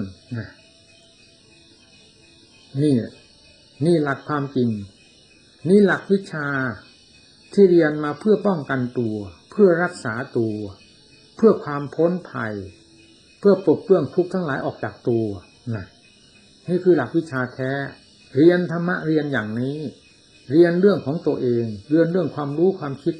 [2.82, 2.94] นี่
[3.86, 4.70] นี่หลักความจริง
[5.70, 6.48] นี่หลักวิชา
[7.54, 9.16] ที่เรียนมาเพื่อป้องกันตัว
[9.52, 10.56] เพื่อรักษาตัว
[11.36, 12.54] เพื่อความพ้นภัย
[13.40, 15.26] เพื่อปลดเปลื้องทุกข์ทั้งหลายออกจากตัว
[15.76, 15.86] นะ
[16.70, 17.72] นี่คือหลักวิชาแท้
[18.36, 19.78] เรียนธรรมะเรียนอย่างนี้
[20.52, 23.16] เรียนเรื่องของตัวเอง เรียนเรื่องความรู้ความคิด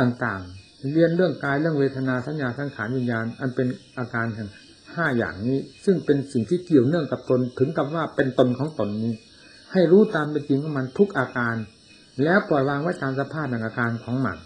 [0.00, 3.66] ต่างๆ เรียนเรื่องกายเรื่องเวทนาสัญญาสังขารวิญญาณ อันเป็น
[3.98, 4.48] อาการแห่ง
[4.94, 9.12] ห้าอย่างนี้ ซึ่งเป็นสิ่งที่เกี่ยวเนื่องกับตนถึงกับว่าเป็นตนของตนนี้
[9.72, 11.56] ให้รู้ตามเป็นจริงของมันทุกอาการ
[12.24, 14.36] แล้วปล่อยวางไว้ตามสภาพแห่งอาการของมัน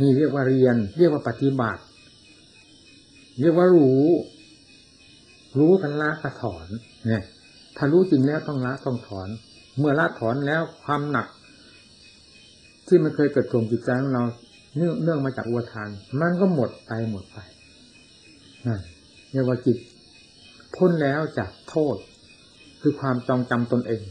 [0.00, 1.82] นี่เรียกว่าเรียน เรียกว่าปฏิบัติ
[3.40, 4.04] เรียกว่ารู้
[5.58, 6.66] รู้กันละกระถอน
[7.06, 7.22] เนี่ย
[7.76, 9.28] ถ้ารู้จริงแล้วต้องละต้องถอน
[9.78, 11.26] เมื่อละถอนแล้วความหนัก
[12.86, 14.24] ที่มันเคยเกิดถ่วงจิตใจของเรา
[14.76, 17.38] เนื่องเนื่องมาจากอุทาน มันก็หมดไปหมดไป
[18.66, 18.80] นั่น
[19.32, 19.78] เรียกว่าจิต
[20.76, 21.96] พ้นแล้วจากโทษ
[22.80, 24.02] คือความจองจำตนเอง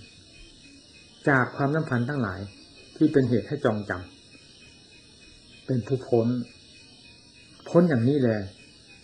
[1.29, 2.39] จากความน้ำพันทั้งหลาย
[2.95, 6.27] ที่เป็นเหตุให้จองจำเป็นผู้พ้น
[7.69, 8.39] พ้นอย่างนี้แหละ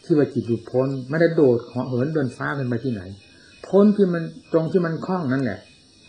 [0.03, 3.01] ที่ว่าจิตหลุดพ้น ไม่ได้โดดเหาะเหินเดินฟ้าขึ้นไปที่ไหน
[3.67, 5.59] พ้นที่มันตรงที่มันคล้องนั่นแหละ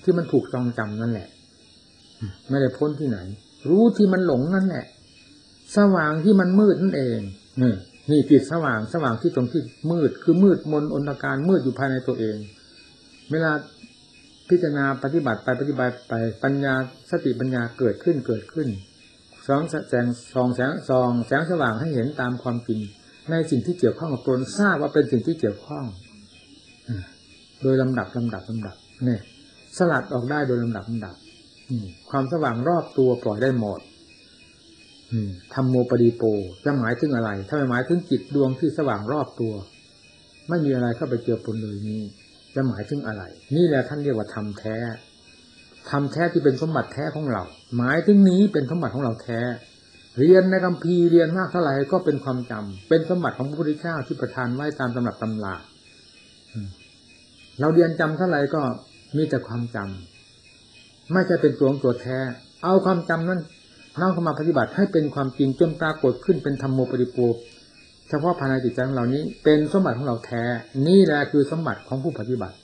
[0.02, 1.28] ที่มันถูกจองจำนั่นแหละ
[2.48, 3.18] ไม่ได้พ้นที่ไหน
[3.68, 4.84] รู้ที่มันหลงนั่นแหละ
[5.76, 7.20] สว่างที่มันมืดนั่นเอง
[7.62, 7.74] นี่
[8.10, 12.36] นี่จิตสว่างสว่างที่ตรงที่มืด คือมืดมนอนตการมืดอยู่ภายในตัวเอง
[13.30, 13.52] เวลา
[14.48, 16.74] พิจารณาปฏิบัติไปปฏิบัติไปปัญญา
[17.10, 18.68] สติปัญญาเกิดขึ้นเกิดขึ้น
[19.48, 22.80] สองแสงสองแสงสองแสงสว่างให้เห็นตามความจริง
[23.30, 25.84] ในสิ่งที่เกี่ยวข้องกับตนทราบว่าเป็นสิ่งที่เกี่ยวข้อง
[27.62, 29.20] โดยลำดับลำดับลำดับเนี่ย
[29.76, 31.14] สลัดออกได้โดยลำดับลำดับ
[32.10, 33.80] ความสว่างรอบตัวปล่อยได้หมด
[35.54, 36.22] ทำโมปดีโป
[36.64, 39.52] จะหมายถึงอะไร ถ้าไม่หมายถึงจิตดวงที่สว่างรอบตัว
[40.48, 42.02] ไม่มีอะไรเข้าไปเกี่ยวปนเลยนี้
[42.54, 43.22] จะหมายถึงอะไร
[43.56, 44.76] นี่แหละท่านเรียกว่าทำแท้
[45.90, 47.42] ทำแท้ที่เป็นสมบัติแท้ของเรา
[47.76, 49.40] หมายถึงนี้เป็นสมบัติของเราแท้
[50.18, 55.54] เรียนในคัมภีเรียนมากเท่าไหร่ก็เป็นความจำเป็นสมบัติของพระพุทธเจ้าที่ประทานไว้ตามตำรับตำรา
[57.60, 58.62] เราเรียนจำเท่าไหร่ก็
[59.16, 62.18] มีแต่ความจำไม่ใช่เป็นตัวของตัวแท้
[62.64, 63.40] เอาความจำนั้น
[64.00, 67.16] น้อมเข้ามาปฏิบัติให้เป็นความจริงจนปรากฏขึ้นเป็นธรรมโมปริโภ
[68.08, 70.42] เฉพาะภายในจิตใจของเรานี้ เป็นสมบัติของเราแท้
[70.88, 72.56] นี่แหละคือสมบัติของผู้ปฏิบัติ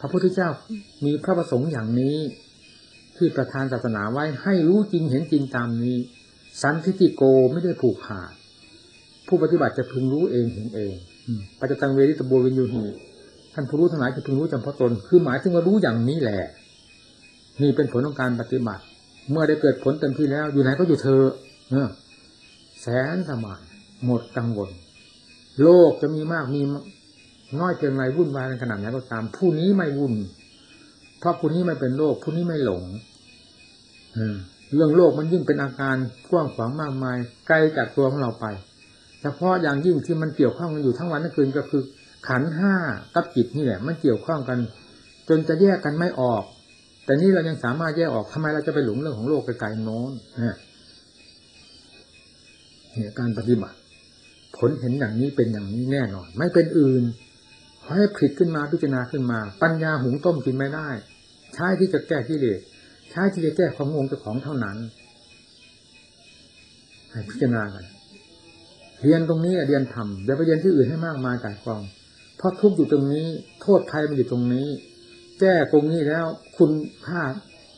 [0.00, 0.48] พระพุทธเจ้า
[1.04, 2.16] มีพระประสงค์อย่างนี้
[3.16, 5.96] ที่ประธานศาสนาไว้ให้รู้จริงเห็นจริงตามนี้
[6.62, 8.32] สันทิติโกไม่ได้ผูกขาด
[9.26, 10.94] ผู้ปฏิบัติจะพึงรู้เองเห็นเอง
[11.58, 12.84] ปัจจตังเวริตบุวินยูหี
[13.54, 16.42] ท่านผู้รู้ทั้งหลายจะพึงรู้จำเพาะตน คือหมายถึงว่ารู้อย่างนี้แหละ
[17.62, 18.82] นี่เป็นผลของการปฏิบัติ
[19.30, 21.22] เมื่อได้เกิดผลเต็มที่แล้ว อยู่ไหนก็อยู่เธอ
[21.70, 21.88] เออ
[22.82, 23.60] แสนสมาน
[24.04, 24.70] หมดกังวล
[25.62, 26.60] โลกจะมีมากมี
[27.60, 30.14] น้อยเพียงไรวุ่นวายในขนาดไหนก็ตาม ผู้นี้ไม่วุ่น
[31.18, 32.82] เพราะผู้นี้ไม่เป็นโลก ผู้นี้ไม่หลง
[34.76, 35.96] เรื่องโลกมันยิ่งเป็นอาการ
[36.30, 37.16] กว้างขวางมากมาย
[37.48, 38.46] ไกลจากตัวของเราไป
[39.20, 41.82] เฉพาะอย่างยิ่งที่มันเกี่ยวข้องกันอยู่ทั้งวันทั้งคืนก็คือ
[42.28, 42.74] ขันห้า
[43.14, 44.58] กับจิตนี่แหละ มันเกี่ยวข้องกัน
[45.28, 46.42] จนจะแยกกันไม่ออก
[47.04, 53.76] แต่นี้เรายังสามารถแยกออกทำไมเราจะไปหลงเรื่องของโลกไกลๆโน้นเนี่ยการปฏิบัติ
[54.58, 57.02] ผลเห็นอย่างนี้เป็นอย่างนี้แน่นอน ไม่เป็นอื่น
[57.88, 60.88] ให้ผิดขึ้นมาพิจารณาขึ้นมา ปัญญาหุงต้มกินไม่ได้
[61.54, 62.60] ใช้ที่จะแก้กิเลส
[63.16, 64.76] ใช้ที่จะแก้ความงงเจ้าของเท่านั้น
[67.10, 67.84] ให้พิจารณากัน
[69.02, 71.82] เรียนตรงนี้เรียนทำอย่าไปเรียนที่อื่นให้มากมายกายกอง
[72.36, 73.26] เพราะทุกอยู่ตรงนี้
[73.62, 74.66] โทษภัยมันอยู่ตรงนี้
[75.40, 76.70] แก้ตรงนี้แล้ว คุณ
[77.06, 77.22] ค่า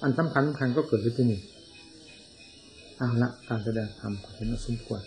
[0.03, 1.40] อันสำคัญสำคัญก็เกิดขึ้นที่นี่
[2.96, 5.03] เอาละการแสดงธรรมขอเห็นว่าสมควร